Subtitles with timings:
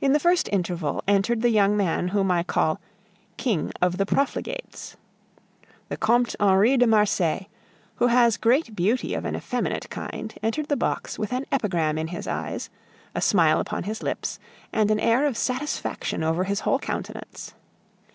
[0.00, 2.80] In the first interval entered the young man whom I call
[3.36, 4.96] "king of the profligates."
[5.90, 7.48] The Comte Henri de Marsay,
[7.96, 12.06] who has great beauty of an effeminate kind, entered the box with an epigram in
[12.08, 12.70] his eyes,
[13.14, 14.38] a smile upon his lips,
[14.72, 17.52] and an air of satisfaction over his whole countenance.